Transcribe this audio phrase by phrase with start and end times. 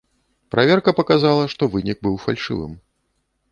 [0.55, 2.73] Праверка паказала, што выклік быў фальшывым.